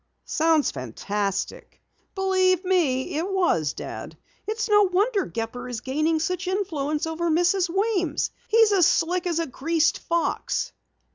[0.25, 1.79] "Sounds fantastic."
[2.15, 4.17] "Believe me, it was, Dad.
[4.47, 7.69] It's no wonder Gepper is gaining such influence over Mrs.
[7.69, 8.31] Weems.
[8.47, 10.71] He's as slick as a greased fox!"